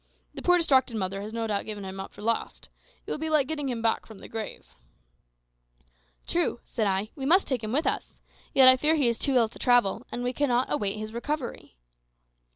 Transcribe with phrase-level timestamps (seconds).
[0.33, 2.69] The poor distracted mother has no doubt given him up for lost.
[3.05, 4.65] It will be like getting him back from the grave."
[6.25, 8.19] "True," said I; "we must take him with us.
[8.51, 11.75] Yet I fear he is too ill to travel, and we cannot await his recovery."